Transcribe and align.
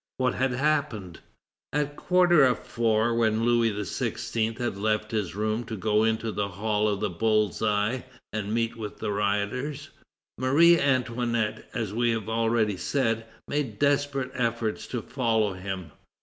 What 0.17 0.33
had 0.33 0.53
happened? 0.53 1.19
At 1.71 1.85
a 1.85 1.89
quarter 1.93 2.43
of 2.43 2.57
four, 2.57 3.13
when 3.13 3.43
Louis 3.43 3.69
XVI. 3.71 4.57
had 4.57 4.75
left 4.75 5.11
his 5.11 5.35
room 5.35 5.63
to 5.65 5.77
go 5.77 6.03
into 6.05 6.31
the 6.31 6.47
hall 6.47 6.87
of 6.87 6.99
the 7.01 7.09
Bull's 7.11 7.61
Eye 7.61 8.05
and 8.33 8.51
meet 8.51 8.73
the 8.97 9.11
rioters, 9.11 9.89
Marie 10.39 10.79
Antoinette, 10.79 11.69
as 11.75 11.93
we 11.93 12.09
have 12.13 12.29
already 12.29 12.77
said, 12.77 13.27
made 13.47 13.77
desperate 13.77 14.31
efforts 14.33 14.87
to 14.87 15.03
follow 15.03 15.53
him. 15.53 15.91